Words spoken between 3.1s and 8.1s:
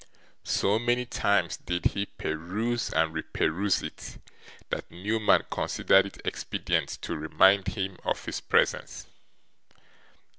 re peruse it, that Newman considered it expedient to remind him